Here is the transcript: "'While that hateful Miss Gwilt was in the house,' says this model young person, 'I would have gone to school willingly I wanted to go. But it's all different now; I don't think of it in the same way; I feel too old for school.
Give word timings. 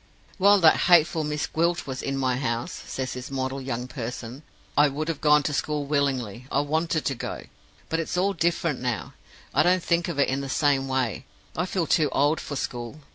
"'While 0.39 0.59
that 0.61 0.77
hateful 0.89 1.23
Miss 1.23 1.45
Gwilt 1.45 1.85
was 1.85 2.01
in 2.01 2.19
the 2.19 2.35
house,' 2.37 2.81
says 2.87 3.13
this 3.13 3.29
model 3.29 3.61
young 3.61 3.87
person, 3.87 4.41
'I 4.75 4.87
would 4.87 5.07
have 5.09 5.21
gone 5.21 5.43
to 5.43 5.53
school 5.53 5.85
willingly 5.85 6.47
I 6.51 6.61
wanted 6.61 7.05
to 7.05 7.13
go. 7.13 7.43
But 7.87 7.99
it's 7.99 8.17
all 8.17 8.33
different 8.33 8.79
now; 8.79 9.13
I 9.53 9.61
don't 9.61 9.83
think 9.83 10.07
of 10.07 10.17
it 10.17 10.27
in 10.27 10.41
the 10.41 10.49
same 10.49 10.87
way; 10.87 11.27
I 11.55 11.67
feel 11.67 11.85
too 11.85 12.09
old 12.13 12.39
for 12.39 12.55
school. 12.55 13.01